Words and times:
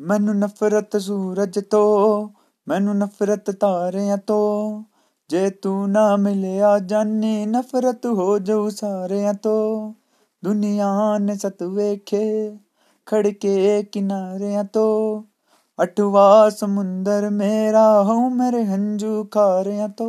ਮੈਨੂੰ 0.00 0.38
ਨਫ਼ਰਤ 0.38 0.96
ਸੂਰਜ 0.96 1.58
ਤੋਂ, 1.58 2.28
ਮੈਨੂੰ 2.68 2.98
ਨਫ਼ਰਤ 2.98 3.50
ਤਾਰਿਆਂ 3.50 4.18
ਤੋਂ। 4.18 4.82
ਜੇ 5.28 5.50
ਤੂੰ 5.50 5.90
ਨਾ 5.90 6.16
ਮਿਲਿਆ 6.16 6.78
ਜਾਨੀ, 6.78 7.46
ਨਫ਼ਰਤ 7.46 8.06
ਹੋ 8.06 8.38
ਜਾਊ 8.38 8.68
ਸਾਰਿਆਂ 8.68 9.34
ਤੋਂ। 9.34 9.94
ਦੁਨੀਆ 10.44 11.18
ਨੇ 11.18 11.34
ਸਤ 11.34 11.62
ਵੇਖੇ, 11.62 12.56
ਖੜਕੇ 13.06 13.82
ਕਿਨਾਰਿਆਂ 13.82 14.64
ਤੋਂ। 14.64 15.22
ਅਟਵਾ 15.82 16.50
ਸਮੁੰਦਰ 16.50 17.30
ਮੇਰਾ 17.30 18.02
ਹੋ 18.02 18.28
ਮੇਰੇ 18.28 18.64
ਹੰਝੂ 18.64 19.24
ਖਾਰਿਆਂ 19.24 19.88
ਤੋਂ। 19.88 20.06